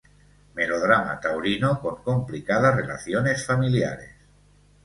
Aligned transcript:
Melodrama 0.55 1.15
taurino 1.19 1.79
con 1.79 1.97
complicadas 2.01 2.73
relaciones 2.75 3.45
familiares. 3.45 4.09